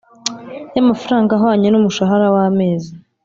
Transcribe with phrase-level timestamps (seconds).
[0.73, 2.91] Y amafaranga ahwanye n umushahara w amezi